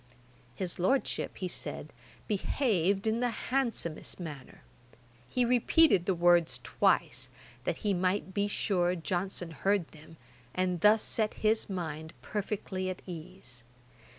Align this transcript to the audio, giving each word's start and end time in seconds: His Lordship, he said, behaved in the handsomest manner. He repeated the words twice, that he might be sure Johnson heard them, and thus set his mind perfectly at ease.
His 0.55 0.79
Lordship, 0.79 1.37
he 1.37 1.47
said, 1.47 1.93
behaved 2.27 3.05
in 3.05 3.19
the 3.19 3.29
handsomest 3.29 4.19
manner. 4.19 4.63
He 5.29 5.45
repeated 5.45 6.07
the 6.07 6.15
words 6.15 6.59
twice, 6.63 7.29
that 7.65 7.77
he 7.85 7.93
might 7.93 8.33
be 8.33 8.47
sure 8.47 8.95
Johnson 8.95 9.51
heard 9.51 9.89
them, 9.89 10.17
and 10.55 10.81
thus 10.81 11.03
set 11.03 11.35
his 11.45 11.69
mind 11.69 12.13
perfectly 12.23 12.89
at 12.89 13.03
ease. 13.05 13.63